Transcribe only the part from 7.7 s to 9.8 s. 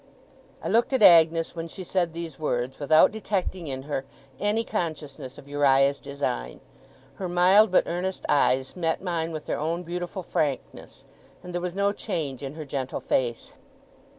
but earnest eyes met mine with their